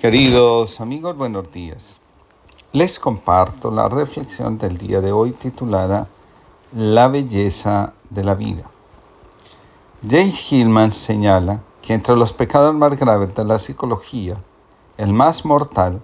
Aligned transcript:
Queridos 0.00 0.80
amigos, 0.80 1.16
buenos 1.16 1.50
días. 1.50 1.98
Les 2.72 3.00
comparto 3.00 3.72
la 3.72 3.88
reflexión 3.88 4.56
del 4.56 4.78
día 4.78 5.00
de 5.00 5.10
hoy 5.10 5.32
titulada 5.32 6.06
La 6.72 7.08
belleza 7.08 7.94
de 8.08 8.22
la 8.22 8.36
vida. 8.36 8.62
James 10.08 10.52
Hillman 10.52 10.92
señala 10.92 11.62
que 11.82 11.94
entre 11.94 12.14
los 12.14 12.32
pecados 12.32 12.76
más 12.76 12.96
graves 12.96 13.34
de 13.34 13.44
la 13.44 13.58
psicología, 13.58 14.36
el 14.98 15.12
más 15.12 15.44
mortal 15.44 16.00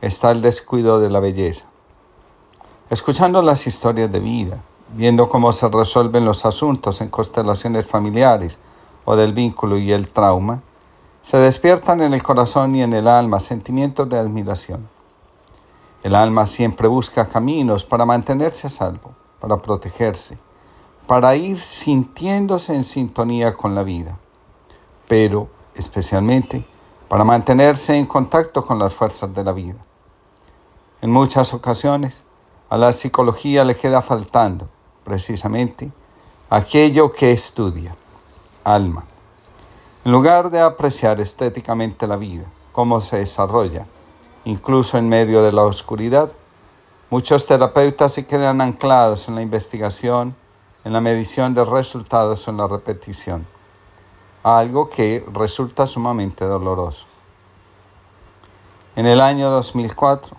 está 0.00 0.30
el 0.30 0.40
descuido 0.40 0.98
de 0.98 1.10
la 1.10 1.20
belleza. 1.20 1.66
Escuchando 2.88 3.42
las 3.42 3.66
historias 3.66 4.10
de 4.10 4.20
vida, 4.20 4.62
viendo 4.96 5.28
cómo 5.28 5.52
se 5.52 5.68
resuelven 5.68 6.24
los 6.24 6.46
asuntos 6.46 7.02
en 7.02 7.10
constelaciones 7.10 7.86
familiares 7.86 8.58
o 9.04 9.16
del 9.16 9.34
vínculo 9.34 9.76
y 9.76 9.92
el 9.92 10.08
trauma, 10.08 10.62
se 11.24 11.38
despiertan 11.38 12.02
en 12.02 12.12
el 12.12 12.22
corazón 12.22 12.76
y 12.76 12.82
en 12.82 12.92
el 12.92 13.08
alma 13.08 13.40
sentimientos 13.40 14.06
de 14.10 14.18
admiración. 14.18 14.86
El 16.02 16.14
alma 16.14 16.44
siempre 16.44 16.86
busca 16.86 17.26
caminos 17.26 17.82
para 17.82 18.04
mantenerse 18.04 18.66
a 18.66 18.70
salvo, 18.70 19.14
para 19.40 19.56
protegerse, 19.56 20.38
para 21.06 21.34
ir 21.34 21.58
sintiéndose 21.58 22.74
en 22.74 22.84
sintonía 22.84 23.54
con 23.54 23.74
la 23.74 23.82
vida, 23.82 24.18
pero 25.08 25.48
especialmente 25.74 26.66
para 27.08 27.24
mantenerse 27.24 27.96
en 27.96 28.04
contacto 28.04 28.62
con 28.62 28.78
las 28.78 28.92
fuerzas 28.92 29.34
de 29.34 29.44
la 29.44 29.52
vida. 29.52 29.78
En 31.00 31.10
muchas 31.10 31.54
ocasiones, 31.54 32.22
a 32.68 32.76
la 32.76 32.92
psicología 32.92 33.64
le 33.64 33.76
queda 33.76 34.02
faltando, 34.02 34.68
precisamente, 35.04 35.90
aquello 36.50 37.10
que 37.12 37.32
estudia, 37.32 37.96
alma 38.62 39.06
en 40.04 40.12
lugar 40.12 40.50
de 40.50 40.60
apreciar 40.60 41.18
estéticamente 41.18 42.06
la 42.06 42.16
vida, 42.16 42.44
cómo 42.72 43.00
se 43.00 43.18
desarrolla, 43.18 43.86
incluso 44.44 44.98
en 44.98 45.08
medio 45.08 45.42
de 45.42 45.50
la 45.50 45.62
oscuridad, 45.62 46.30
muchos 47.08 47.46
terapeutas 47.46 48.12
se 48.12 48.26
quedan 48.26 48.60
anclados 48.60 49.28
en 49.28 49.34
la 49.34 49.40
investigación, 49.40 50.36
en 50.84 50.92
la 50.92 51.00
medición 51.00 51.54
de 51.54 51.64
resultados 51.64 52.46
o 52.46 52.50
en 52.50 52.58
la 52.58 52.66
repetición, 52.66 53.46
algo 54.42 54.90
que 54.90 55.24
resulta 55.32 55.86
sumamente 55.86 56.44
doloroso. 56.44 57.06
En 58.96 59.06
el 59.06 59.22
año 59.22 59.48
2004, 59.48 60.36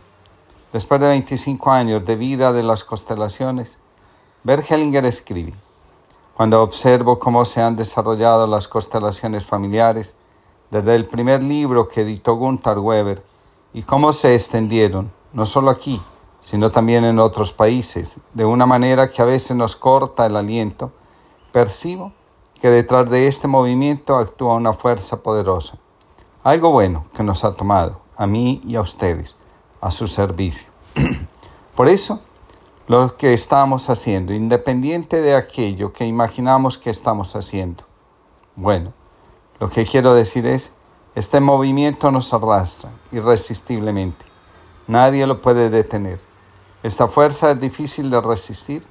después 0.74 1.02
de 1.02 1.08
25 1.08 1.72
años 1.72 2.06
de 2.06 2.16
vida 2.16 2.54
de 2.54 2.62
las 2.62 2.84
constelaciones, 2.84 3.80
Bergelinger 4.44 5.06
escribe, 5.06 5.56
cuando 6.36 6.62
observo 6.62 7.18
cómo 7.18 7.46
se 7.46 7.62
han 7.62 7.78
desarrollado 7.78 8.46
las 8.46 8.68
constelaciones 8.68 9.46
familiares 9.46 10.16
desde 10.70 10.96
el 10.96 11.06
primer 11.06 11.42
libro 11.42 11.88
que 11.88 12.02
editó 12.02 12.36
Gunther 12.36 12.80
Weber 12.80 13.24
y 13.74 13.84
cómo 13.84 14.12
se 14.12 14.34
extendieron, 14.34 15.12
no 15.32 15.46
solo 15.46 15.70
aquí, 15.70 16.02
sino 16.42 16.72
también 16.72 17.06
en 17.06 17.20
otros 17.20 17.54
países, 17.54 18.18
de 18.34 18.44
una 18.44 18.66
manera 18.66 19.10
que 19.10 19.22
a 19.22 19.26
veces 19.26 19.56
nos 19.56 19.78
corta 19.78 20.26
el 20.26 20.36
aliento, 20.36 20.92
percibo 21.54 22.12
que 22.60 22.70
detrás 22.70 23.10
de 23.10 23.28
este 23.28 23.48
movimiento 23.48 24.18
actúa 24.18 24.56
una 24.56 24.74
fuerza 24.74 25.24
poderosa, 25.24 25.78
algo 26.44 26.72
bueno 26.72 27.06
que 27.16 27.24
nos 27.24 27.46
ha 27.46 27.54
tomado, 27.54 28.02
a 28.18 28.28
mí 28.28 28.62
y 28.68 28.76
a 28.76 28.82
ustedes, 28.82 29.36
a 29.80 29.90
su 29.90 30.08
servicio. 30.08 30.68
Por 31.76 31.88
eso, 31.88 32.22
lo 32.88 33.18
que 33.18 33.34
estamos 33.34 33.90
haciendo, 33.90 34.32
independiente 34.32 35.20
de 35.20 35.36
aquello 35.36 35.92
que 35.92 36.06
imaginamos 36.06 36.78
que 36.78 36.92
estamos 36.92 37.36
haciendo. 37.36 37.84
Bueno, 38.56 38.94
lo 39.60 39.70
que 39.70 39.86
quiero 39.86 40.14
decir 40.14 40.46
es, 40.46 40.72
este 41.16 41.40
movimiento 41.40 42.12
nos 42.12 42.32
arrastra 42.32 42.92
irresistiblemente. 43.12 44.26
Nadie 44.88 45.26
lo 45.26 45.42
puede 45.42 45.72
detener. 45.72 46.22
Esta 46.84 47.08
fuerza 47.08 47.52
es 47.52 47.60
difícil 47.60 48.12
de 48.12 48.22
resistir 48.22 48.84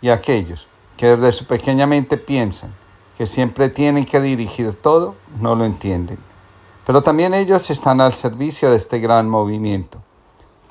y 0.00 0.10
aquellos 0.10 0.68
que 0.96 1.16
desde 1.16 1.32
su 1.32 1.46
pequeña 1.46 1.86
mente 1.86 2.18
piensan 2.18 2.72
que 3.18 3.26
siempre 3.26 3.68
tienen 3.68 4.04
que 4.04 4.20
dirigir 4.20 4.74
todo, 4.74 5.16
no 5.40 5.56
lo 5.56 5.64
entienden. 5.64 6.18
Pero 6.86 7.02
también 7.02 7.34
ellos 7.34 7.70
están 7.70 8.00
al 8.00 8.12
servicio 8.12 8.70
de 8.70 8.76
este 8.76 9.00
gran 9.00 9.28
movimiento 9.28 9.98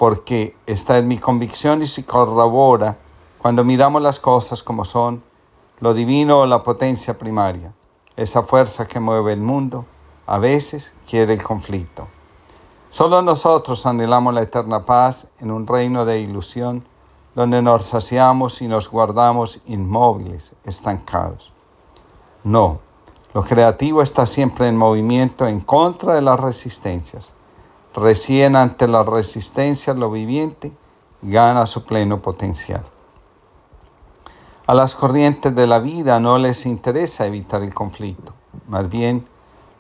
porque 0.01 0.55
esta 0.65 0.97
es 0.97 1.05
mi 1.05 1.19
convicción 1.19 1.83
y 1.83 1.85
se 1.85 2.03
corrobora 2.03 2.97
cuando 3.37 3.63
miramos 3.63 4.01
las 4.01 4.19
cosas 4.19 4.63
como 4.63 4.83
son, 4.83 5.21
lo 5.79 5.93
divino 5.93 6.39
o 6.39 6.47
la 6.47 6.63
potencia 6.63 7.19
primaria, 7.19 7.71
esa 8.15 8.41
fuerza 8.41 8.87
que 8.87 8.99
mueve 8.99 9.33
el 9.33 9.41
mundo, 9.41 9.85
a 10.25 10.39
veces 10.39 10.95
quiere 11.07 11.35
el 11.35 11.43
conflicto. 11.43 12.07
Solo 12.89 13.21
nosotros 13.21 13.85
anhelamos 13.85 14.33
la 14.33 14.41
eterna 14.41 14.83
paz 14.83 15.27
en 15.39 15.51
un 15.51 15.67
reino 15.67 16.03
de 16.03 16.19
ilusión 16.19 16.83
donde 17.35 17.61
nos 17.61 17.85
saciamos 17.85 18.59
y 18.63 18.67
nos 18.67 18.89
guardamos 18.89 19.61
inmóviles, 19.67 20.53
estancados. 20.63 21.53
No, 22.43 22.79
lo 23.35 23.43
creativo 23.43 24.01
está 24.01 24.25
siempre 24.25 24.67
en 24.67 24.77
movimiento 24.77 25.45
en 25.45 25.59
contra 25.59 26.15
de 26.15 26.23
las 26.23 26.39
resistencias 26.39 27.35
Recién 27.93 28.55
ante 28.55 28.87
la 28.87 29.03
resistencia 29.03 29.93
lo 29.93 30.09
viviente 30.09 30.71
gana 31.21 31.65
su 31.65 31.83
pleno 31.83 32.21
potencial. 32.21 32.83
A 34.65 34.73
las 34.73 34.95
corrientes 34.95 35.53
de 35.53 35.67
la 35.67 35.79
vida 35.79 36.19
no 36.21 36.37
les 36.37 36.65
interesa 36.65 37.25
evitar 37.25 37.61
el 37.63 37.73
conflicto, 37.73 38.33
más 38.67 38.89
bien 38.89 39.27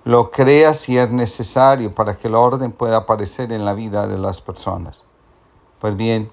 lo 0.03 0.29
crea 0.29 0.73
si 0.73 0.97
es 0.97 1.09
necesario 1.11 1.95
para 1.95 2.17
que 2.17 2.27
el 2.27 2.35
orden 2.35 2.73
pueda 2.73 2.97
aparecer 2.97 3.53
en 3.53 3.63
la 3.63 3.73
vida 3.73 4.07
de 4.07 4.17
las 4.17 4.41
personas. 4.41 5.05
Pues 5.79 5.95
bien, 5.95 6.29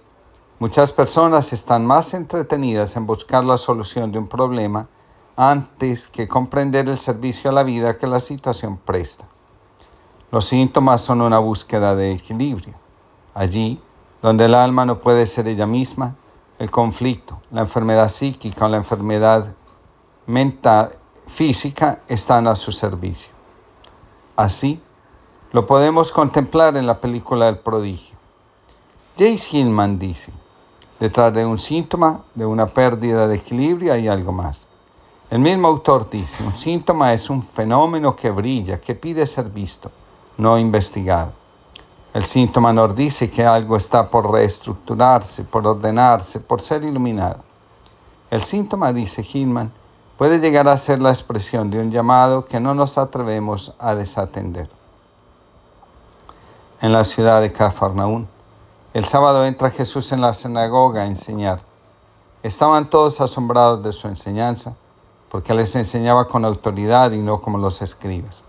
muchas 0.58 0.92
personas 0.92 1.52
están 1.52 1.86
más 1.86 2.12
entretenidas 2.12 2.96
en 2.96 3.06
buscar 3.06 3.44
la 3.44 3.56
solución 3.56 4.10
de 4.10 4.18
un 4.18 4.26
problema 4.26 4.88
antes 5.36 6.08
que 6.08 6.26
comprender 6.26 6.88
el 6.88 6.98
servicio 6.98 7.50
a 7.50 7.52
la 7.52 7.62
vida 7.62 7.96
que 7.96 8.08
la 8.08 8.18
situación 8.18 8.78
presta. 8.78 9.26
Los 10.30 10.44
síntomas 10.44 11.00
son 11.00 11.22
una 11.22 11.38
búsqueda 11.38 11.96
de 11.96 12.12
equilibrio. 12.12 12.74
Allí, 13.32 13.80
donde 14.20 14.44
el 14.44 14.54
alma 14.54 14.84
no 14.84 14.98
puede 14.98 15.24
ser 15.24 15.48
ella 15.48 15.64
misma, 15.64 16.16
el 16.58 16.70
conflicto, 16.70 17.40
la 17.50 17.62
enfermedad 17.62 18.10
psíquica 18.10 18.66
o 18.66 18.68
la 18.68 18.76
enfermedad 18.76 19.54
mental, 20.26 20.96
física 21.28 22.00
están 22.08 22.46
a 22.46 22.54
su 22.56 22.72
servicio. 22.72 23.32
Así, 24.36 24.82
lo 25.52 25.66
podemos 25.66 26.12
contemplar 26.12 26.76
en 26.76 26.86
la 26.86 27.00
película 27.00 27.46
del 27.46 27.60
prodigio. 27.60 28.18
Jace 29.18 29.56
Hillman 29.56 29.98
dice, 29.98 30.30
detrás 31.00 31.32
de 31.32 31.46
un 31.46 31.58
síntoma 31.58 32.24
de 32.34 32.44
una 32.44 32.66
pérdida 32.66 33.28
de 33.28 33.36
equilibrio 33.36 33.94
hay 33.94 34.08
algo 34.08 34.32
más. 34.32 34.66
El 35.30 35.38
mismo 35.38 35.68
autor 35.68 36.10
dice, 36.10 36.44
un 36.44 36.52
síntoma 36.52 37.14
es 37.14 37.30
un 37.30 37.42
fenómeno 37.42 38.14
que 38.14 38.30
brilla, 38.30 38.78
que 38.78 38.94
pide 38.94 39.24
ser 39.24 39.48
visto 39.48 39.90
no 40.38 40.58
investigado. 40.58 41.32
El 42.14 42.24
síntoma 42.24 42.72
nos 42.72 42.96
dice 42.96 43.30
que 43.30 43.44
algo 43.44 43.76
está 43.76 44.08
por 44.08 44.32
reestructurarse, 44.32 45.44
por 45.44 45.66
ordenarse, 45.66 46.40
por 46.40 46.62
ser 46.62 46.84
iluminado. 46.84 47.40
El 48.30 48.42
síntoma, 48.42 48.92
dice 48.92 49.22
Hillman, 49.22 49.72
puede 50.16 50.38
llegar 50.38 50.68
a 50.68 50.76
ser 50.76 51.02
la 51.02 51.10
expresión 51.10 51.70
de 51.70 51.80
un 51.80 51.90
llamado 51.90 52.44
que 52.44 52.60
no 52.60 52.74
nos 52.74 52.96
atrevemos 52.98 53.74
a 53.78 53.94
desatender. 53.94 54.68
En 56.80 56.92
la 56.92 57.04
ciudad 57.04 57.40
de 57.40 57.52
Cafarnaún, 57.52 58.28
el 58.94 59.04
sábado 59.04 59.44
entra 59.44 59.70
Jesús 59.70 60.12
en 60.12 60.20
la 60.20 60.32
sinagoga 60.32 61.02
a 61.02 61.06
enseñar. 61.06 61.60
Estaban 62.42 62.88
todos 62.88 63.20
asombrados 63.20 63.82
de 63.82 63.92
su 63.92 64.08
enseñanza, 64.08 64.76
porque 65.30 65.52
les 65.52 65.74
enseñaba 65.76 66.26
con 66.26 66.44
autoridad 66.44 67.10
y 67.12 67.18
no 67.18 67.42
como 67.42 67.58
los 67.58 67.82
escribas. 67.82 68.42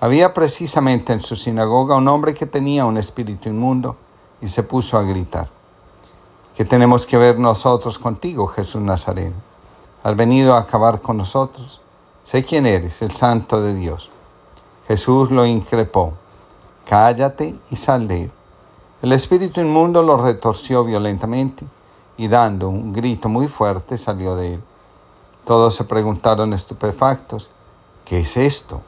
Había 0.00 0.32
precisamente 0.32 1.12
en 1.12 1.20
su 1.20 1.34
sinagoga 1.34 1.96
un 1.96 2.06
hombre 2.06 2.32
que 2.32 2.46
tenía 2.46 2.84
un 2.84 2.98
espíritu 2.98 3.48
inmundo 3.48 3.96
y 4.40 4.46
se 4.46 4.62
puso 4.62 4.96
a 4.96 5.02
gritar. 5.02 5.48
¿Qué 6.54 6.64
tenemos 6.64 7.04
que 7.04 7.16
ver 7.16 7.38
nosotros 7.40 7.98
contigo, 7.98 8.46
Jesús 8.46 8.80
Nazareno? 8.80 9.34
¿Has 10.04 10.16
venido 10.16 10.54
a 10.54 10.60
acabar 10.60 11.02
con 11.02 11.16
nosotros? 11.16 11.80
Sé 12.22 12.44
quién 12.44 12.66
eres, 12.66 13.02
el 13.02 13.10
santo 13.10 13.60
de 13.60 13.74
Dios. 13.74 14.10
Jesús 14.86 15.32
lo 15.32 15.44
increpó. 15.44 16.12
Cállate 16.86 17.56
y 17.70 17.76
sal 17.76 18.06
de 18.06 18.24
él. 18.24 18.32
El 19.02 19.12
espíritu 19.12 19.60
inmundo 19.60 20.02
lo 20.02 20.16
retorció 20.16 20.84
violentamente 20.84 21.66
y 22.16 22.28
dando 22.28 22.68
un 22.68 22.92
grito 22.92 23.28
muy 23.28 23.48
fuerte 23.48 23.98
salió 23.98 24.36
de 24.36 24.54
él. 24.54 24.62
Todos 25.44 25.74
se 25.74 25.84
preguntaron 25.84 26.52
estupefactos, 26.52 27.50
¿qué 28.04 28.20
es 28.20 28.36
esto? 28.36 28.80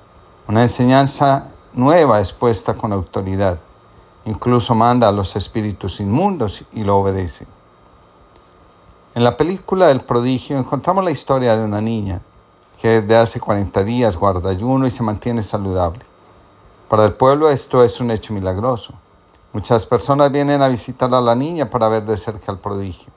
Una 0.49 0.63
enseñanza 0.63 1.49
nueva 1.75 2.19
expuesta 2.19 2.75
con 2.75 2.93
autoridad. 2.93 3.59
Incluso 4.25 4.75
manda 4.75 5.09
a 5.09 5.13
los 5.13 5.37
espíritus 5.37 6.01
inmundos 6.01 6.65
y 6.73 6.83
lo 6.83 6.99
obedece. 6.99 7.47
En 9.15 9.25
la 9.25 9.37
película 9.37 9.91
El 9.91 10.01
prodigio 10.01 10.59
encontramos 10.59 11.05
la 11.05 11.11
historia 11.11 11.57
de 11.57 11.65
una 11.65 11.81
niña 11.81 12.21
que 12.81 13.01
desde 13.01 13.17
hace 13.17 13.41
40 13.41 13.85
días 13.85 14.17
guarda 14.17 14.51
ayuno 14.51 14.87
y 14.87 14.91
se 14.91 15.03
mantiene 15.03 15.43
saludable. 15.43 16.01
Para 16.89 17.05
el 17.05 17.13
pueblo 17.13 17.51
esto 17.51 17.85
es 17.85 18.01
un 18.01 18.11
hecho 18.11 18.33
milagroso. 18.33 18.95
Muchas 19.53 19.85
personas 19.85 20.33
vienen 20.33 20.63
a 20.63 20.69
visitar 20.69 21.13
a 21.13 21.21
la 21.21 21.35
niña 21.35 21.69
para 21.69 21.89
ver 21.89 22.05
de 22.05 22.17
cerca 22.17 22.53
el 22.53 22.59
prodigio. 22.59 23.13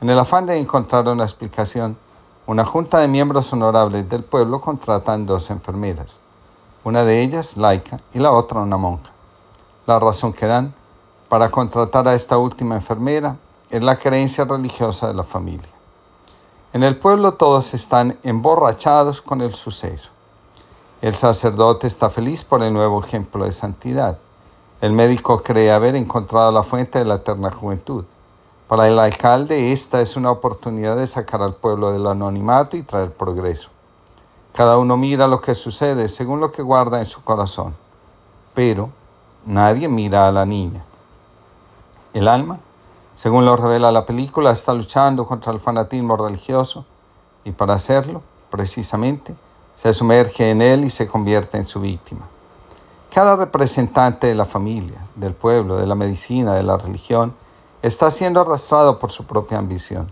En 0.00 0.10
el 0.10 0.18
afán 0.18 0.46
de 0.46 0.56
encontrar 0.56 1.08
una 1.08 1.24
explicación, 1.24 1.96
una 2.46 2.64
junta 2.64 2.98
de 2.98 3.08
miembros 3.08 3.52
honorables 3.52 4.08
del 4.08 4.22
pueblo 4.22 4.60
contratan 4.60 5.26
dos 5.26 5.50
enfermeras, 5.50 6.20
una 6.86 7.04
de 7.04 7.20
ellas 7.20 7.56
laica 7.56 7.98
y 8.14 8.20
la 8.20 8.30
otra 8.30 8.60
una 8.60 8.76
monja. 8.76 9.10
La 9.88 9.98
razón 9.98 10.32
que 10.32 10.46
dan 10.46 10.72
para 11.28 11.50
contratar 11.50 12.06
a 12.06 12.14
esta 12.14 12.38
última 12.38 12.76
enfermera 12.76 13.38
es 13.70 13.82
la 13.82 13.96
creencia 13.96 14.44
religiosa 14.44 15.08
de 15.08 15.14
la 15.14 15.24
familia. 15.24 15.68
En 16.72 16.84
el 16.84 16.96
pueblo 16.96 17.34
todos 17.34 17.74
están 17.74 18.16
emborrachados 18.22 19.20
con 19.20 19.40
el 19.40 19.56
suceso. 19.56 20.10
El 21.02 21.16
sacerdote 21.16 21.88
está 21.88 22.08
feliz 22.08 22.44
por 22.44 22.62
el 22.62 22.72
nuevo 22.72 23.00
ejemplo 23.00 23.46
de 23.46 23.50
santidad. 23.50 24.18
El 24.80 24.92
médico 24.92 25.42
cree 25.42 25.72
haber 25.72 25.96
encontrado 25.96 26.52
la 26.52 26.62
fuente 26.62 27.00
de 27.00 27.04
la 27.04 27.16
eterna 27.16 27.50
juventud. 27.50 28.04
Para 28.68 28.86
el 28.86 28.96
alcalde 29.00 29.72
esta 29.72 30.02
es 30.02 30.16
una 30.16 30.30
oportunidad 30.30 30.96
de 30.96 31.08
sacar 31.08 31.42
al 31.42 31.56
pueblo 31.56 31.90
del 31.90 32.06
anonimato 32.06 32.76
y 32.76 32.84
traer 32.84 33.12
progreso. 33.12 33.70
Cada 34.56 34.78
uno 34.78 34.96
mira 34.96 35.28
lo 35.28 35.42
que 35.42 35.54
sucede 35.54 36.08
según 36.08 36.40
lo 36.40 36.50
que 36.50 36.62
guarda 36.62 36.98
en 36.98 37.04
su 37.04 37.22
corazón. 37.22 37.76
Pero 38.54 38.88
nadie 39.44 39.86
mira 39.86 40.26
a 40.26 40.32
la 40.32 40.46
niña. 40.46 40.82
El 42.14 42.26
alma, 42.26 42.58
según 43.16 43.44
lo 43.44 43.54
revela 43.56 43.92
la 43.92 44.06
película, 44.06 44.52
está 44.52 44.72
luchando 44.72 45.26
contra 45.26 45.52
el 45.52 45.60
fanatismo 45.60 46.16
religioso 46.16 46.86
y 47.44 47.52
para 47.52 47.74
hacerlo, 47.74 48.22
precisamente, 48.48 49.34
se 49.76 49.92
sumerge 49.92 50.50
en 50.50 50.62
él 50.62 50.84
y 50.84 50.90
se 50.90 51.06
convierte 51.06 51.58
en 51.58 51.66
su 51.66 51.80
víctima. 51.80 52.26
Cada 53.12 53.36
representante 53.36 54.26
de 54.28 54.34
la 54.34 54.46
familia, 54.46 55.06
del 55.16 55.34
pueblo, 55.34 55.76
de 55.76 55.86
la 55.86 55.94
medicina, 55.94 56.54
de 56.54 56.62
la 56.62 56.78
religión, 56.78 57.34
está 57.82 58.10
siendo 58.10 58.40
arrastrado 58.40 58.98
por 58.98 59.10
su 59.10 59.26
propia 59.26 59.58
ambición. 59.58 60.10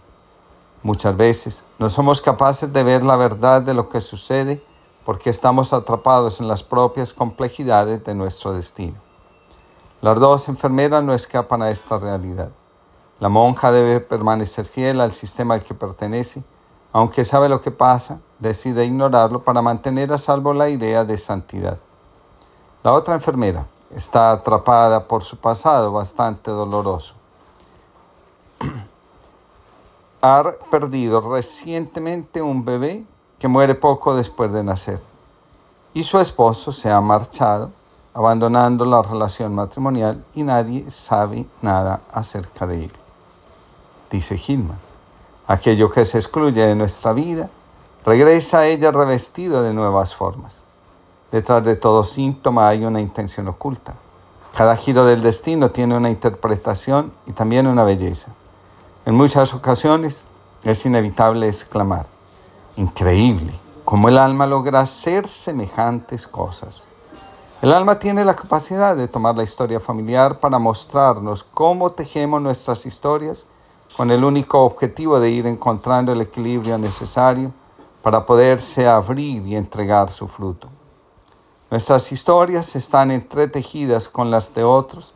Muchas 0.84 1.16
veces 1.16 1.64
no 1.80 1.88
somos 1.88 2.20
capaces 2.20 2.72
de 2.72 2.84
ver 2.84 3.02
la 3.02 3.16
verdad 3.16 3.62
de 3.62 3.74
lo 3.74 3.88
que 3.88 4.00
sucede 4.00 4.62
porque 5.04 5.30
estamos 5.30 5.72
atrapados 5.72 6.40
en 6.40 6.46
las 6.46 6.62
propias 6.62 7.12
complejidades 7.12 8.04
de 8.04 8.14
nuestro 8.14 8.52
destino. 8.52 8.94
Las 10.00 10.20
dos 10.20 10.48
enfermeras 10.48 11.02
no 11.02 11.12
escapan 11.12 11.62
a 11.62 11.70
esta 11.70 11.98
realidad. 11.98 12.50
La 13.18 13.28
monja 13.28 13.72
debe 13.72 13.98
permanecer 13.98 14.66
fiel 14.66 15.00
al 15.00 15.12
sistema 15.12 15.54
al 15.54 15.64
que 15.64 15.74
pertenece 15.74 16.44
aunque 16.94 17.24
sabe 17.24 17.48
lo 17.48 17.60
que 17.60 17.72
pasa, 17.72 18.20
decide 18.38 18.84
ignorarlo 18.84 19.42
para 19.42 19.60
mantener 19.60 20.12
a 20.12 20.16
salvo 20.16 20.54
la 20.54 20.68
idea 20.68 21.04
de 21.04 21.18
santidad. 21.18 21.76
La 22.84 22.92
otra 22.92 23.14
enfermera 23.14 23.66
está 23.90 24.30
atrapada 24.30 25.08
por 25.08 25.24
su 25.24 25.36
pasado 25.36 25.90
bastante 25.90 26.52
doloroso. 26.52 27.16
Ha 30.26 30.42
perdido 30.70 31.20
recientemente 31.20 32.40
un 32.40 32.64
bebé 32.64 33.04
que 33.38 33.46
muere 33.46 33.74
poco 33.74 34.16
después 34.16 34.50
de 34.54 34.64
nacer 34.64 34.98
y 35.92 36.02
su 36.02 36.18
esposo 36.18 36.72
se 36.72 36.90
ha 36.90 36.98
marchado 37.02 37.70
abandonando 38.14 38.86
la 38.86 39.02
relación 39.02 39.54
matrimonial 39.54 40.24
y 40.34 40.42
nadie 40.42 40.88
sabe 40.88 41.44
nada 41.60 42.00
acerca 42.10 42.66
de 42.66 42.84
él. 42.84 42.92
Dice 44.10 44.38
Gilman. 44.38 44.78
Aquello 45.46 45.90
que 45.90 46.06
se 46.06 46.16
excluye 46.16 46.64
de 46.64 46.74
nuestra 46.74 47.12
vida 47.12 47.50
regresa 48.06 48.60
a 48.60 48.66
ella 48.66 48.92
revestido 48.92 49.62
de 49.62 49.74
nuevas 49.74 50.14
formas. 50.14 50.64
Detrás 51.32 51.62
de 51.64 51.76
todo 51.76 52.02
síntoma 52.02 52.68
hay 52.68 52.86
una 52.86 53.02
intención 53.02 53.46
oculta. 53.48 53.92
Cada 54.56 54.74
giro 54.74 55.04
del 55.04 55.20
destino 55.20 55.70
tiene 55.70 55.98
una 55.98 56.08
interpretación 56.08 57.12
y 57.26 57.32
también 57.32 57.66
una 57.66 57.84
belleza. 57.84 58.32
En 59.06 59.14
muchas 59.14 59.52
ocasiones 59.52 60.24
es 60.62 60.86
inevitable 60.86 61.46
exclamar, 61.46 62.06
increíble, 62.76 63.52
cómo 63.84 64.08
el 64.08 64.16
alma 64.16 64.46
logra 64.46 64.80
hacer 64.80 65.28
semejantes 65.28 66.26
cosas. 66.26 66.88
El 67.60 67.74
alma 67.74 67.98
tiene 67.98 68.24
la 68.24 68.34
capacidad 68.34 68.96
de 68.96 69.06
tomar 69.06 69.36
la 69.36 69.42
historia 69.42 69.78
familiar 69.78 70.40
para 70.40 70.58
mostrarnos 70.58 71.44
cómo 71.44 71.92
tejemos 71.92 72.40
nuestras 72.40 72.86
historias 72.86 73.44
con 73.94 74.10
el 74.10 74.24
único 74.24 74.60
objetivo 74.62 75.20
de 75.20 75.28
ir 75.28 75.46
encontrando 75.46 76.12
el 76.12 76.22
equilibrio 76.22 76.78
necesario 76.78 77.52
para 78.02 78.24
poderse 78.24 78.88
abrir 78.88 79.46
y 79.46 79.54
entregar 79.54 80.10
su 80.10 80.28
fruto. 80.28 80.68
Nuestras 81.70 82.10
historias 82.10 82.74
están 82.74 83.10
entretejidas 83.10 84.08
con 84.08 84.30
las 84.30 84.54
de 84.54 84.64
otros 84.64 85.13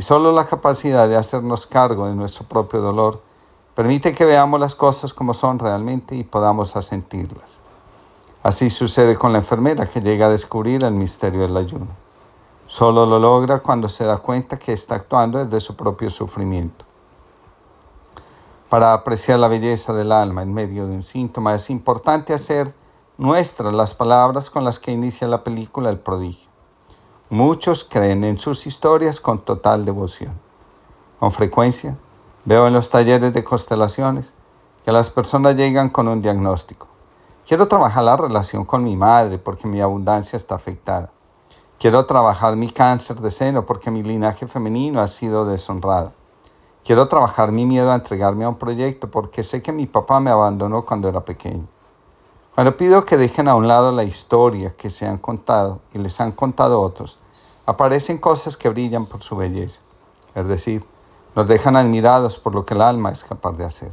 y 0.00 0.02
solo 0.02 0.32
la 0.32 0.46
capacidad 0.46 1.10
de 1.10 1.16
hacernos 1.16 1.66
cargo 1.66 2.06
de 2.06 2.14
nuestro 2.14 2.46
propio 2.46 2.80
dolor 2.80 3.20
permite 3.74 4.14
que 4.14 4.24
veamos 4.24 4.58
las 4.58 4.74
cosas 4.74 5.12
como 5.12 5.34
son 5.34 5.58
realmente 5.58 6.14
y 6.14 6.24
podamos 6.24 6.74
asentirlas. 6.74 7.58
Así 8.42 8.70
sucede 8.70 9.16
con 9.16 9.34
la 9.34 9.40
enfermera 9.40 9.84
que 9.84 10.00
llega 10.00 10.24
a 10.24 10.30
descubrir 10.30 10.84
el 10.84 10.94
misterio 10.94 11.42
del 11.42 11.54
ayuno. 11.54 11.88
Solo 12.66 13.04
lo 13.04 13.18
logra 13.18 13.58
cuando 13.58 13.90
se 13.90 14.06
da 14.06 14.16
cuenta 14.16 14.58
que 14.58 14.72
está 14.72 14.94
actuando 14.94 15.44
desde 15.44 15.60
su 15.60 15.76
propio 15.76 16.08
sufrimiento. 16.08 16.86
Para 18.70 18.94
apreciar 18.94 19.38
la 19.38 19.48
belleza 19.48 19.92
del 19.92 20.12
alma 20.12 20.40
en 20.40 20.54
medio 20.54 20.86
de 20.86 20.94
un 20.94 21.02
síntoma 21.02 21.54
es 21.54 21.68
importante 21.68 22.32
hacer 22.32 22.72
nuestras 23.18 23.74
las 23.74 23.92
palabras 23.92 24.48
con 24.48 24.64
las 24.64 24.78
que 24.78 24.92
inicia 24.92 25.28
la 25.28 25.44
película 25.44 25.90
El 25.90 25.98
prodigio. 25.98 26.49
Muchos 27.32 27.84
creen 27.84 28.24
en 28.24 28.40
sus 28.40 28.66
historias 28.66 29.20
con 29.20 29.38
total 29.38 29.84
devoción. 29.84 30.32
Con 31.20 31.30
frecuencia 31.30 31.96
veo 32.44 32.66
en 32.66 32.72
los 32.72 32.90
talleres 32.90 33.32
de 33.32 33.44
constelaciones 33.44 34.32
que 34.84 34.90
las 34.90 35.10
personas 35.10 35.54
llegan 35.54 35.90
con 35.90 36.08
un 36.08 36.22
diagnóstico. 36.22 36.88
Quiero 37.46 37.68
trabajar 37.68 38.02
la 38.02 38.16
relación 38.16 38.64
con 38.64 38.82
mi 38.82 38.96
madre 38.96 39.38
porque 39.38 39.68
mi 39.68 39.80
abundancia 39.80 40.36
está 40.36 40.56
afectada. 40.56 41.12
Quiero 41.78 42.04
trabajar 42.04 42.56
mi 42.56 42.72
cáncer 42.72 43.20
de 43.20 43.30
seno 43.30 43.64
porque 43.64 43.92
mi 43.92 44.02
linaje 44.02 44.48
femenino 44.48 45.00
ha 45.00 45.06
sido 45.06 45.44
deshonrado. 45.44 46.10
Quiero 46.84 47.06
trabajar 47.06 47.52
mi 47.52 47.64
miedo 47.64 47.92
a 47.92 47.94
entregarme 47.94 48.44
a 48.44 48.48
un 48.48 48.58
proyecto 48.58 49.08
porque 49.08 49.44
sé 49.44 49.62
que 49.62 49.70
mi 49.70 49.86
papá 49.86 50.18
me 50.18 50.30
abandonó 50.30 50.84
cuando 50.84 51.08
era 51.08 51.24
pequeño. 51.24 51.68
Cuando 52.54 52.76
pido 52.76 53.04
que 53.04 53.16
dejen 53.16 53.48
a 53.48 53.54
un 53.54 53.68
lado 53.68 53.92
la 53.92 54.04
historia 54.04 54.74
que 54.76 54.90
se 54.90 55.06
han 55.06 55.18
contado 55.18 55.80
y 55.94 55.98
les 55.98 56.20
han 56.20 56.32
contado 56.32 56.80
otros, 56.80 57.18
aparecen 57.64 58.18
cosas 58.18 58.56
que 58.56 58.68
brillan 58.68 59.06
por 59.06 59.22
su 59.22 59.36
belleza. 59.36 59.78
Es 60.34 60.46
decir, 60.46 60.84
nos 61.36 61.46
dejan 61.46 61.76
admirados 61.76 62.38
por 62.38 62.54
lo 62.54 62.64
que 62.64 62.74
el 62.74 62.82
alma 62.82 63.10
es 63.10 63.22
capaz 63.24 63.52
de 63.52 63.64
hacer. 63.64 63.92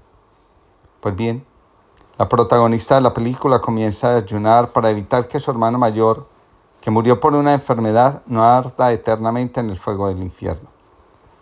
Pues 1.01 1.15
bien, 1.15 1.45
la 2.17 2.27
protagonista 2.27 2.95
de 2.95 3.01
la 3.01 3.13
película 3.13 3.61
comienza 3.61 4.13
a 4.13 4.17
ayunar 4.17 4.71
para 4.71 4.89
evitar 4.89 5.27
que 5.27 5.39
su 5.39 5.51
hermano 5.51 5.77
mayor, 5.77 6.27
que 6.81 6.89
murió 6.89 7.19
por 7.19 7.35
una 7.35 7.53
enfermedad, 7.53 8.23
no 8.25 8.43
arda 8.43 8.91
eternamente 8.91 9.59
en 9.59 9.69
el 9.69 9.77
fuego 9.77 10.07
del 10.07 10.23
infierno. 10.23 10.67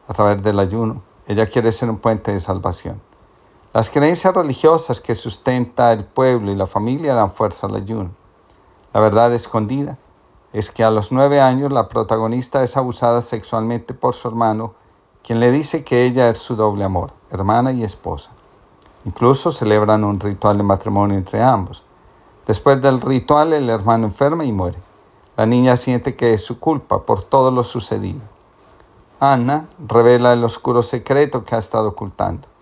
A 0.09 0.13
través 0.13 0.43
del 0.43 0.59
ayuno, 0.59 1.01
ella 1.27 1.47
quiere 1.47 1.71
ser 1.71 1.89
un 1.89 1.97
puente 1.97 2.33
de 2.33 2.41
salvación. 2.41 3.01
Las 3.75 3.89
creencias 3.89 4.33
religiosas 4.33 5.01
que 5.01 5.15
sustenta 5.15 5.91
el 5.91 6.05
pueblo 6.05 6.49
y 6.49 6.55
la 6.55 6.65
familia 6.65 7.13
dan 7.13 7.33
fuerza 7.33 7.67
al 7.67 7.75
ayuno. 7.75 8.11
La 8.93 9.01
verdad 9.01 9.33
escondida 9.33 9.97
es 10.53 10.71
que 10.71 10.85
a 10.85 10.89
los 10.89 11.11
nueve 11.11 11.41
años 11.41 11.73
la 11.73 11.89
protagonista 11.89 12.63
es 12.63 12.77
abusada 12.77 13.21
sexualmente 13.21 13.93
por 13.93 14.15
su 14.15 14.29
hermano, 14.29 14.75
quien 15.25 15.41
le 15.41 15.51
dice 15.51 15.83
que 15.83 16.05
ella 16.05 16.29
es 16.29 16.39
su 16.39 16.55
doble 16.55 16.85
amor, 16.85 17.11
hermana 17.31 17.73
y 17.73 17.83
esposa. 17.83 18.29
Incluso 19.03 19.51
celebran 19.51 20.05
un 20.05 20.21
ritual 20.21 20.55
de 20.55 20.63
matrimonio 20.63 21.17
entre 21.17 21.43
ambos. 21.43 21.83
Después 22.47 22.81
del 22.81 23.01
ritual 23.01 23.51
el 23.51 23.69
hermano 23.69 24.07
enferma 24.07 24.45
y 24.45 24.53
muere. 24.53 24.79
La 25.35 25.45
niña 25.45 25.75
siente 25.75 26.15
que 26.15 26.33
es 26.33 26.45
su 26.45 26.61
culpa 26.61 27.01
por 27.01 27.23
todo 27.23 27.51
lo 27.51 27.61
sucedido. 27.61 28.21
Ana 29.19 29.67
revela 29.85 30.31
el 30.31 30.45
oscuro 30.45 30.81
secreto 30.81 31.43
que 31.43 31.55
ha 31.55 31.59
estado 31.59 31.89
ocultando. 31.89 32.54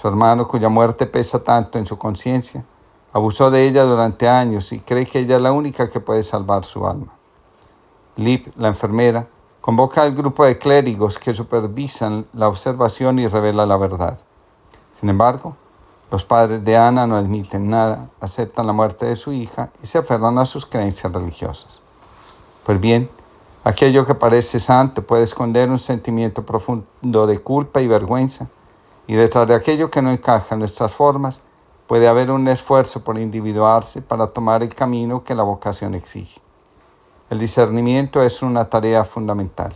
Su 0.00 0.06
hermano, 0.06 0.46
cuya 0.46 0.68
muerte 0.68 1.06
pesa 1.06 1.42
tanto 1.42 1.76
en 1.76 1.84
su 1.84 1.98
conciencia, 1.98 2.64
abusó 3.12 3.50
de 3.50 3.66
ella 3.66 3.82
durante 3.82 4.28
años 4.28 4.70
y 4.72 4.78
cree 4.78 5.06
que 5.06 5.18
ella 5.18 5.34
es 5.34 5.42
la 5.42 5.50
única 5.50 5.90
que 5.90 5.98
puede 5.98 6.22
salvar 6.22 6.64
su 6.64 6.86
alma. 6.86 7.12
Lip, 8.14 8.46
la 8.56 8.68
enfermera, 8.68 9.26
convoca 9.60 10.02
al 10.02 10.14
grupo 10.14 10.44
de 10.44 10.56
clérigos 10.56 11.18
que 11.18 11.34
supervisan 11.34 12.26
la 12.32 12.46
observación 12.46 13.18
y 13.18 13.26
revela 13.26 13.66
la 13.66 13.76
verdad. 13.76 14.18
Sin 15.00 15.08
embargo, 15.08 15.56
los 16.12 16.24
padres 16.24 16.64
de 16.64 16.76
Ana 16.76 17.08
no 17.08 17.16
admiten 17.16 17.68
nada, 17.68 18.08
aceptan 18.20 18.68
la 18.68 18.72
muerte 18.72 19.06
de 19.06 19.16
su 19.16 19.32
hija 19.32 19.70
y 19.82 19.88
se 19.88 19.98
aferran 19.98 20.38
a 20.38 20.44
sus 20.44 20.64
creencias 20.64 21.12
religiosas. 21.12 21.82
Pues 22.64 22.78
bien, 22.78 23.10
Aquello 23.64 24.06
que 24.06 24.14
parece 24.14 24.60
santo 24.60 25.02
puede 25.02 25.24
esconder 25.24 25.68
un 25.68 25.78
sentimiento 25.78 26.46
profundo 26.46 27.26
de 27.26 27.38
culpa 27.40 27.82
y 27.82 27.86
vergüenza, 27.86 28.48
y 29.08 29.14
detrás 29.14 29.48
de 29.48 29.54
aquello 29.54 29.90
que 29.90 30.02
no 30.02 30.12
encaja 30.12 30.54
en 30.54 30.60
nuestras 30.60 30.92
formas 30.92 31.40
puede 31.88 32.06
haber 32.06 32.30
un 32.30 32.46
esfuerzo 32.46 33.02
por 33.02 33.18
individuarse 33.18 34.02
para 34.02 34.28
tomar 34.28 34.62
el 34.62 34.74
camino 34.74 35.24
que 35.24 35.34
la 35.34 35.42
vocación 35.42 35.94
exige. 35.94 36.40
El 37.30 37.38
discernimiento 37.38 38.22
es 38.22 38.42
una 38.42 38.66
tarea 38.66 39.04
fundamental. 39.04 39.74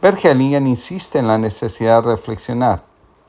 Bergelingen 0.00 0.66
insiste 0.66 1.18
en 1.18 1.26
la 1.26 1.36
necesidad 1.36 2.02
de 2.02 2.12
reflexionar 2.12 2.84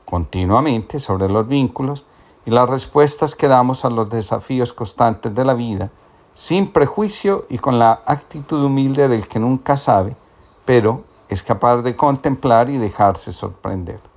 continuamente 0.06 0.98
sobre 0.98 1.28
los 1.28 1.46
vínculos 1.46 2.06
y 2.46 2.50
las 2.50 2.68
respuestas 2.70 3.34
que 3.34 3.46
damos 3.46 3.84
a 3.84 3.90
los 3.90 4.08
desafíos 4.08 4.72
constantes 4.72 5.34
de 5.34 5.44
la 5.44 5.52
vida, 5.52 5.90
sin 6.34 6.72
prejuicio 6.72 7.44
y 7.50 7.58
con 7.58 7.78
la 7.78 8.00
actitud 8.06 8.64
humilde 8.64 9.06
del 9.08 9.28
que 9.28 9.38
nunca 9.38 9.76
sabe, 9.76 10.16
pero 10.64 11.04
es 11.28 11.42
capaz 11.42 11.82
de 11.82 11.94
contemplar 11.94 12.70
y 12.70 12.78
dejarse 12.78 13.32
sorprender. 13.32 14.09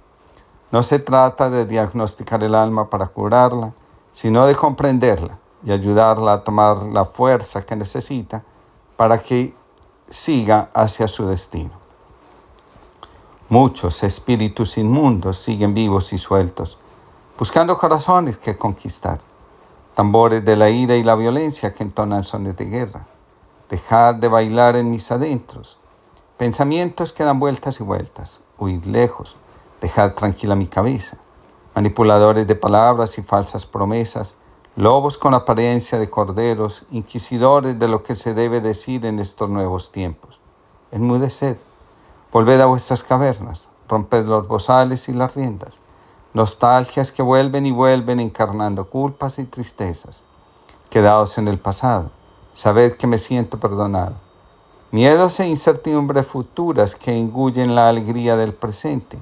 No 0.73 0.81
se 0.81 0.97
trata 0.97 1.51
de 1.51 1.67
diagnosticar 1.67 2.43
el 2.43 2.55
alma 2.55 2.89
para 2.89 3.05
curarla, 3.05 3.73
sino 4.11 4.47
de 4.47 4.55
comprenderla 4.55 5.37
y 5.63 5.71
ayudarla 5.71 6.33
a 6.33 6.43
tomar 6.43 6.77
la 6.91 7.05
fuerza 7.05 7.63
que 7.63 7.75
necesita 7.75 8.41
para 8.97 9.19
que 9.19 9.53
siga 10.09 10.71
hacia 10.73 11.07
su 11.07 11.27
destino. 11.27 11.69
Muchos 13.49 14.01
espíritus 14.01 14.79
inmundos 14.79 15.37
siguen 15.37 15.75
vivos 15.75 16.11
y 16.11 16.17
sueltos, 16.17 16.79
buscando 17.37 17.77
corazones 17.77 18.39
que 18.39 18.57
conquistar, 18.57 19.19
tambores 19.93 20.43
de 20.43 20.55
la 20.55 20.71
ira 20.71 20.95
y 20.95 21.03
la 21.03 21.13
violencia 21.13 21.71
que 21.71 21.83
entonan 21.83 22.23
sones 22.23 22.57
de 22.57 22.65
guerra. 22.65 23.05
Dejad 23.69 24.15
de 24.15 24.27
bailar 24.27 24.75
en 24.75 24.89
mis 24.89 25.11
adentros, 25.11 25.77
pensamientos 26.37 27.13
que 27.13 27.23
dan 27.23 27.39
vueltas 27.39 27.79
y 27.79 27.83
vueltas, 27.83 28.41
huid 28.57 28.85
lejos, 28.85 29.35
dejad 29.83 30.13
tranquila 30.13 30.55
mi 30.55 30.67
cabeza, 30.67 31.17
manipuladores 31.75 32.47
de 32.47 32.55
palabras 32.55 33.17
y 33.17 33.21
falsas 33.21 33.65
promesas, 33.65 34.35
lobos 34.77 35.17
con 35.17 35.33
apariencia 35.33 35.99
de 35.99 36.09
corderos, 36.09 36.85
inquisidores 36.89 37.77
de 37.77 37.89
lo 37.89 38.01
que 38.01 38.15
se 38.15 38.33
debe 38.33 38.61
decir 38.61 39.05
en 39.05 39.19
estos 39.19 39.49
nuevos 39.49 39.91
tiempos. 39.91 40.39
Enmudeced 40.93 41.57
Volved 42.31 42.61
a 42.61 42.65
vuestras 42.65 43.03
cavernas, 43.03 43.67
romped 43.89 44.25
los 44.25 44.47
bozales 44.47 45.09
y 45.09 45.13
las 45.13 45.35
riendas, 45.35 45.81
nostalgias 46.33 47.11
que 47.11 47.21
vuelven 47.21 47.65
y 47.65 47.71
vuelven 47.71 48.21
encarnando 48.21 48.89
culpas 48.89 49.37
y 49.37 49.43
tristezas. 49.43 50.23
Quedaos 50.89 51.37
en 51.37 51.49
el 51.49 51.59
pasado, 51.59 52.09
sabed 52.53 52.95
que 52.95 53.05
me 53.05 53.17
siento 53.17 53.59
perdonado. 53.59 54.15
Miedos 54.91 55.41
e 55.41 55.45
incertidumbres 55.45 56.25
futuras 56.25 56.95
que 56.95 57.11
engullen 57.11 57.75
la 57.75 57.89
alegría 57.89 58.37
del 58.37 58.53
presente. 58.53 59.19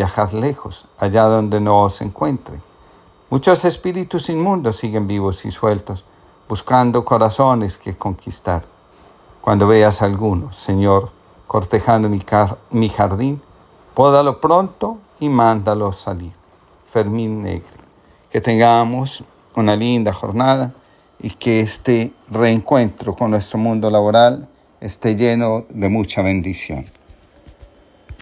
Viajad 0.00 0.32
lejos, 0.32 0.86
allá 0.98 1.24
donde 1.24 1.60
no 1.60 1.82
os 1.82 2.00
encuentre. 2.00 2.58
Muchos 3.28 3.66
espíritus 3.66 4.30
inmundos 4.30 4.76
siguen 4.76 5.06
vivos 5.06 5.44
y 5.44 5.50
sueltos, 5.50 6.06
buscando 6.48 7.04
corazones 7.04 7.76
que 7.76 7.94
conquistar. 7.94 8.62
Cuando 9.42 9.66
veas 9.66 10.00
alguno, 10.00 10.54
Señor, 10.54 11.10
cortejando 11.46 12.08
mi, 12.08 12.24
mi 12.70 12.88
jardín, 12.88 13.42
pódalo 13.92 14.40
pronto 14.40 14.96
y 15.18 15.28
mándalo 15.28 15.92
salir. 15.92 16.32
Fermín 16.90 17.42
Negri. 17.42 17.84
Que 18.30 18.40
tengamos 18.40 19.22
una 19.54 19.76
linda 19.76 20.14
jornada 20.14 20.72
y 21.18 21.28
que 21.28 21.60
este 21.60 22.14
reencuentro 22.30 23.14
con 23.14 23.32
nuestro 23.32 23.58
mundo 23.58 23.90
laboral 23.90 24.48
esté 24.80 25.14
lleno 25.14 25.66
de 25.68 25.90
mucha 25.90 26.22
bendición. 26.22 26.86